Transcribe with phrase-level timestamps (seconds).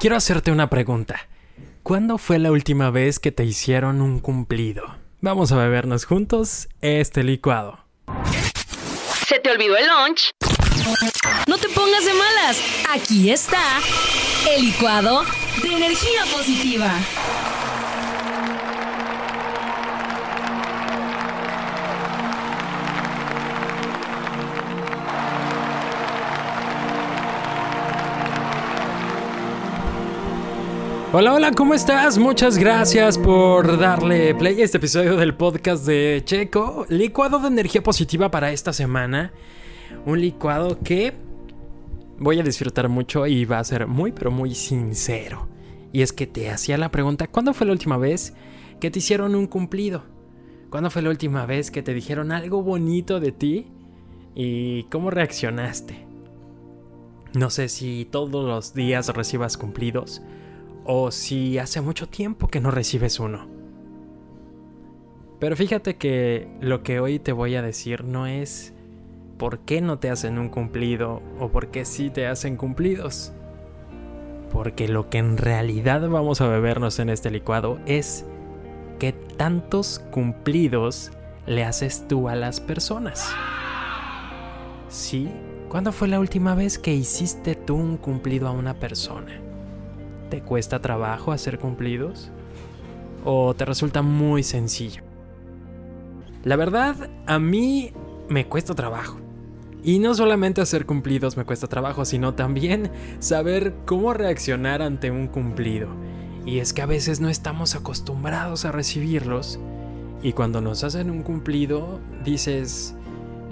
[0.00, 1.28] Quiero hacerte una pregunta.
[1.82, 4.96] ¿Cuándo fue la última vez que te hicieron un cumplido?
[5.20, 7.78] Vamos a bebernos juntos este licuado.
[9.26, 10.30] ¿Se te olvidó el lunch?
[11.46, 12.60] No te pongas de malas.
[12.90, 13.78] Aquí está
[14.50, 15.24] el licuado
[15.62, 16.90] de energía positiva.
[31.16, 32.18] Hola, hola, ¿cómo estás?
[32.18, 36.86] Muchas gracias por darle play a este episodio del podcast de Checo.
[36.88, 39.32] Licuado de energía positiva para esta semana.
[40.06, 41.12] Un licuado que
[42.18, 45.46] voy a disfrutar mucho y va a ser muy, pero muy sincero.
[45.92, 48.34] Y es que te hacía la pregunta, ¿cuándo fue la última vez
[48.80, 50.02] que te hicieron un cumplido?
[50.68, 53.68] ¿Cuándo fue la última vez que te dijeron algo bonito de ti?
[54.34, 56.08] ¿Y cómo reaccionaste?
[57.34, 60.20] No sé si todos los días recibas cumplidos
[60.84, 63.48] o si hace mucho tiempo que no recibes uno.
[65.40, 68.72] Pero fíjate que lo que hoy te voy a decir no es
[69.38, 73.32] por qué no te hacen un cumplido o por qué sí te hacen cumplidos.
[74.52, 78.24] Porque lo que en realidad vamos a bebernos en este licuado es
[78.98, 81.10] qué tantos cumplidos
[81.46, 83.34] le haces tú a las personas.
[84.88, 85.28] ¿Sí?
[85.68, 89.43] ¿Cuándo fue la última vez que hiciste tú un cumplido a una persona?
[90.34, 92.32] ¿Te cuesta trabajo hacer cumplidos?
[93.24, 95.04] ¿O te resulta muy sencillo?
[96.42, 97.92] La verdad, a mí
[98.28, 99.20] me cuesta trabajo.
[99.84, 105.28] Y no solamente hacer cumplidos me cuesta trabajo, sino también saber cómo reaccionar ante un
[105.28, 105.86] cumplido.
[106.44, 109.60] Y es que a veces no estamos acostumbrados a recibirlos.
[110.20, 112.96] Y cuando nos hacen un cumplido, dices,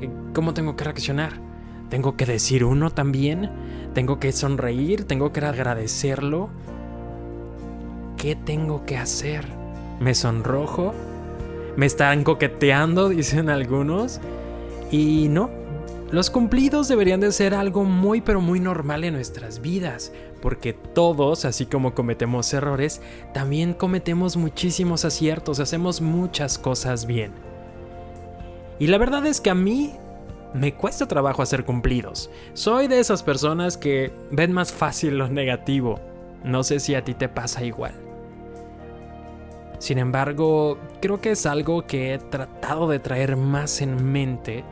[0.00, 1.34] eh, ¿cómo tengo que reaccionar?
[1.90, 3.50] ¿Tengo que decir uno también?
[3.94, 5.04] ¿Tengo que sonreír?
[5.04, 6.50] ¿Tengo que agradecerlo?
[8.22, 9.44] ¿Qué tengo que hacer?
[9.98, 10.94] ¿Me sonrojo?
[11.74, 13.08] ¿Me están coqueteando?
[13.08, 14.20] Dicen algunos.
[14.92, 15.50] Y no,
[16.12, 21.44] los cumplidos deberían de ser algo muy pero muy normal en nuestras vidas, porque todos,
[21.44, 23.02] así como cometemos errores,
[23.34, 27.32] también cometemos muchísimos aciertos, hacemos muchas cosas bien.
[28.78, 29.94] Y la verdad es que a mí
[30.54, 32.30] me cuesta trabajo hacer cumplidos.
[32.54, 35.98] Soy de esas personas que ven más fácil lo negativo.
[36.44, 38.11] No sé si a ti te pasa igual.
[39.82, 44.62] Sin embargo, creo que es algo que he tratado de traer más en mente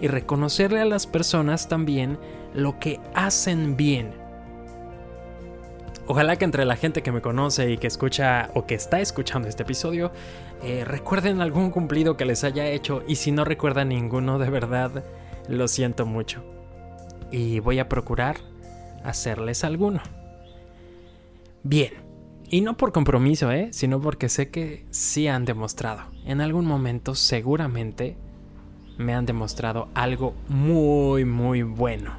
[0.00, 2.16] y reconocerle a las personas también
[2.54, 4.12] lo que hacen bien.
[6.06, 9.48] Ojalá que entre la gente que me conoce y que escucha o que está escuchando
[9.48, 10.12] este episodio,
[10.62, 15.02] eh, recuerden algún cumplido que les haya hecho y si no recuerdan ninguno de verdad,
[15.48, 16.40] lo siento mucho.
[17.32, 18.36] Y voy a procurar
[19.02, 20.02] hacerles alguno.
[21.64, 22.01] Bien.
[22.52, 23.68] Y no por compromiso, ¿eh?
[23.72, 26.02] sino porque sé que sí han demostrado.
[26.26, 28.18] En algún momento seguramente
[28.98, 32.12] me han demostrado algo muy, muy bueno.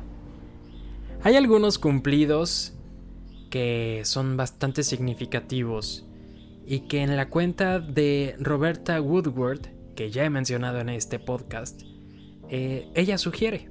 [1.22, 2.73] Hay algunos cumplidos
[3.51, 6.03] que son bastante significativos
[6.66, 11.83] y que en la cuenta de Roberta Woodward, que ya he mencionado en este podcast,
[12.49, 13.69] eh, ella sugiere.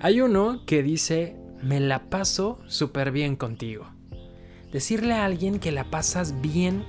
[0.00, 3.86] Hay uno que dice, me la paso súper bien contigo
[4.72, 6.84] decirle a alguien que la pasas bien,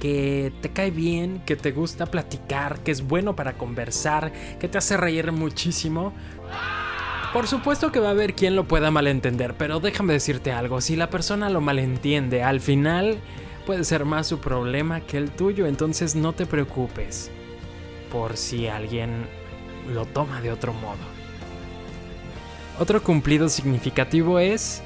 [0.00, 4.78] que te cae bien, que te gusta platicar, que es bueno para conversar, que te
[4.78, 6.12] hace reír muchísimo.
[7.32, 10.96] Por supuesto que va a haber quien lo pueda malentender, pero déjame decirte algo, si
[10.96, 13.18] la persona lo malentiende, al final
[13.66, 17.30] puede ser más su problema que el tuyo, entonces no te preocupes
[18.10, 19.26] por si alguien
[19.92, 20.96] lo toma de otro modo.
[22.78, 24.82] Otro cumplido significativo es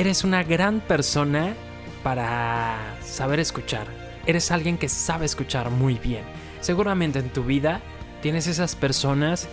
[0.00, 1.54] eres una gran persona
[2.02, 3.86] para saber escuchar.
[4.24, 6.24] Eres alguien que sabe escuchar muy bien.
[6.62, 7.82] Seguramente en tu vida
[8.22, 9.46] tienes esas personas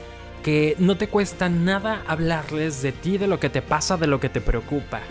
[0.44, 4.22] que no te cuesta nada hablarles de ti, de lo que te pasa, de lo
[4.22, 5.02] que te preocupa.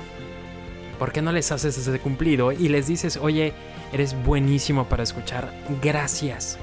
[0.99, 3.53] ¿Por qué no les haces ese cumplido y les dices, oye,
[3.93, 5.53] eres buenísimo para escuchar,
[5.83, 6.57] gracias?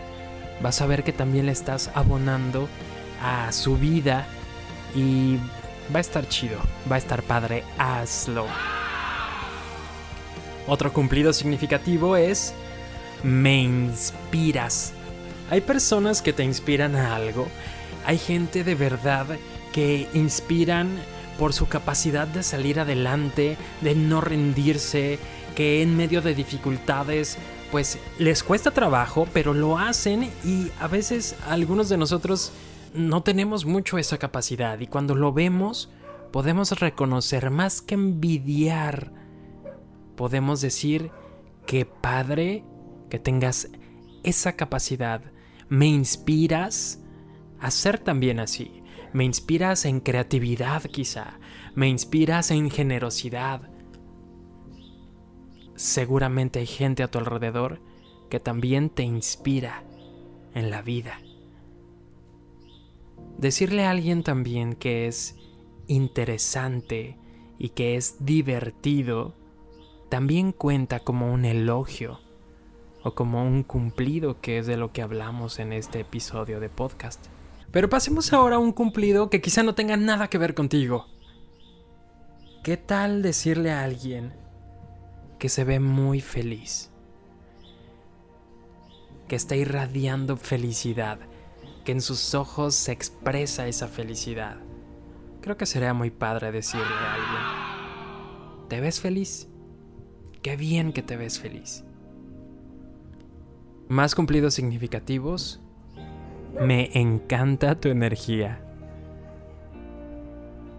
[0.63, 2.67] Vas a ver que también le estás abonando
[3.21, 4.25] a su vida
[4.95, 5.37] y
[5.93, 6.57] Va a estar chido,
[6.91, 8.45] va a estar padre, hazlo.
[10.67, 12.53] Otro cumplido significativo es
[13.23, 14.93] me inspiras.
[15.49, 17.47] Hay personas que te inspiran a algo,
[18.05, 19.25] hay gente de verdad
[19.73, 20.89] que inspiran
[21.37, 25.19] por su capacidad de salir adelante, de no rendirse,
[25.55, 27.37] que en medio de dificultades
[27.71, 32.51] pues les cuesta trabajo, pero lo hacen y a veces algunos de nosotros
[32.93, 35.91] no tenemos mucho esa capacidad y cuando lo vemos,
[36.31, 39.11] podemos reconocer más que envidiar.
[40.15, 41.11] Podemos decir
[41.65, 42.63] que padre
[43.09, 43.69] que tengas
[44.23, 45.21] esa capacidad.
[45.69, 47.03] Me inspiras
[47.59, 48.83] a ser también así.
[49.11, 51.39] Me inspiras en creatividad quizá.
[51.75, 53.69] Me inspiras en generosidad.
[55.75, 57.81] Seguramente hay gente a tu alrededor
[58.29, 59.83] que también te inspira
[60.53, 61.19] en la vida.
[63.43, 65.35] Decirle a alguien también que es
[65.87, 67.17] interesante
[67.57, 69.35] y que es divertido
[70.07, 72.21] también cuenta como un elogio
[73.03, 77.25] o como un cumplido que es de lo que hablamos en este episodio de podcast.
[77.69, 81.07] Pero pasemos ahora a un cumplido que quizá no tenga nada que ver contigo.
[82.63, 84.31] ¿Qué tal decirle a alguien
[85.37, 86.91] que se ve muy feliz?
[89.27, 91.19] Que está irradiando felicidad,
[91.83, 94.57] que en sus ojos se expresa esa felicidad.
[95.41, 99.49] Creo que sería muy padre decirle a alguien, ¿te ves feliz?
[100.41, 101.83] Qué bien que te ves feliz.
[103.89, 105.61] Más cumplidos significativos.
[106.59, 108.59] Me encanta tu energía.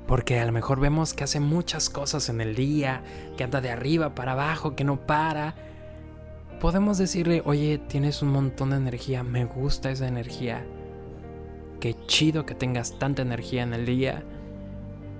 [0.06, 3.02] Porque a lo mejor vemos que hace muchas cosas en el día,
[3.36, 5.54] que anda de arriba para abajo, que no para.
[6.60, 10.64] Podemos decirle, oye, tienes un montón de energía, me gusta esa energía.
[11.84, 14.24] Qué chido que tengas tanta energía en el día.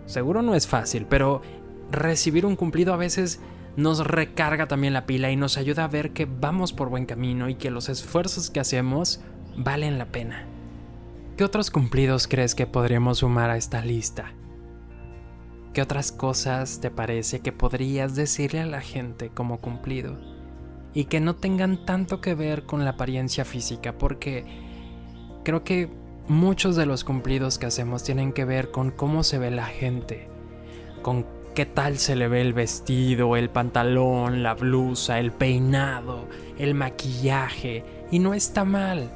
[0.06, 1.42] Seguro no es fácil, pero
[1.90, 3.38] recibir un cumplido a veces
[3.76, 7.50] nos recarga también la pila y nos ayuda a ver que vamos por buen camino
[7.50, 9.20] y que los esfuerzos que hacemos
[9.58, 10.46] valen la pena.
[11.36, 14.32] ¿Qué otros cumplidos crees que podríamos sumar a esta lista?
[15.74, 20.18] ¿Qué otras cosas te parece que podrías decirle a la gente como cumplido?
[20.94, 24.46] Y que no tengan tanto que ver con la apariencia física, porque
[25.44, 29.50] creo que muchos de los cumplidos que hacemos tienen que ver con cómo se ve
[29.50, 30.28] la gente,
[31.02, 36.26] con qué tal se le ve el vestido, el pantalón, la blusa, el peinado,
[36.58, 39.10] el maquillaje, y no está mal.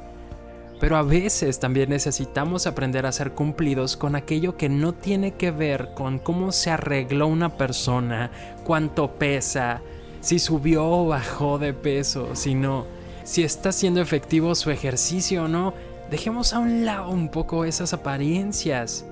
[0.79, 5.51] Pero a veces también necesitamos aprender a ser cumplidos con aquello que no tiene que
[5.51, 8.31] ver con cómo se arregló una persona,
[8.63, 9.81] cuánto pesa,
[10.21, 12.85] si subió o bajó de peso, sino
[13.23, 15.73] si está siendo efectivo su ejercicio o no.
[16.09, 19.05] Dejemos a un lado un poco esas apariencias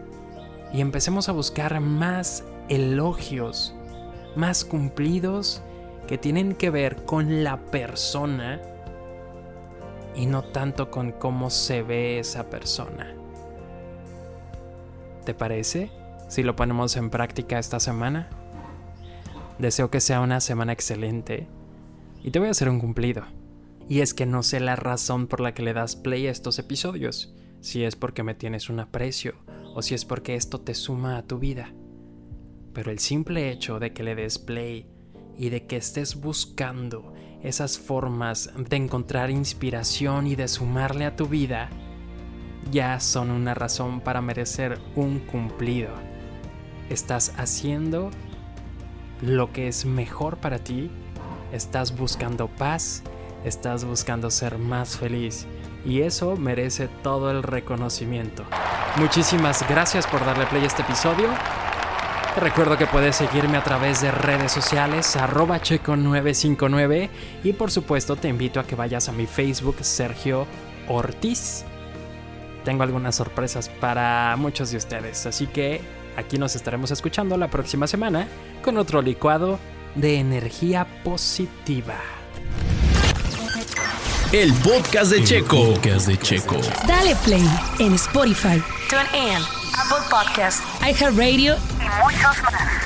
[0.73, 3.73] y empecemos a buscar más elogios
[4.37, 5.63] más cumplidos
[6.07, 8.61] que tienen que ver con la persona
[10.15, 13.13] y no tanto con cómo se ve esa persona.
[15.25, 15.91] ¿Te parece
[16.29, 18.29] si lo ponemos en práctica esta semana?
[19.57, 21.47] Deseo que sea una semana excelente
[22.23, 23.23] y te voy a hacer un cumplido.
[23.89, 26.59] Y es que no sé la razón por la que le das play a estos
[26.59, 29.35] episodios, si es porque me tienes un aprecio
[29.75, 31.73] o si es porque esto te suma a tu vida
[32.77, 34.87] pero el simple hecho de que le des play
[35.35, 37.11] y de que estés buscando
[37.41, 41.71] esas formas de encontrar inspiración y de sumarle a tu vida,
[42.69, 45.89] ya son una razón para merecer un cumplido.
[46.91, 48.11] Estás haciendo
[49.23, 50.91] lo que es mejor para ti,
[51.51, 53.01] estás buscando paz,
[53.47, 55.45] estás buscando ser más feliz
[55.85, 58.43] y eso merece todo el reconocimiento.
[58.97, 61.29] Muchísimas gracias por darle play a este episodio
[62.39, 67.09] recuerdo que puedes seguirme a través de redes sociales, arroba checo959
[67.43, 70.45] y por supuesto te invito a que vayas a mi Facebook Sergio
[70.87, 71.65] Ortiz.
[72.63, 75.81] Tengo algunas sorpresas para muchos de ustedes, así que
[76.15, 78.27] aquí nos estaremos escuchando la próxima semana
[78.63, 79.57] con otro licuado
[79.95, 81.95] de energía positiva.
[84.33, 85.73] El podcast de Checo.
[85.73, 86.59] podcast de Checo.
[86.85, 87.47] Dale play
[87.79, 89.37] en Spotify, TuneIn,
[89.73, 92.76] Apple Podcast iHeartRadio y muchos más.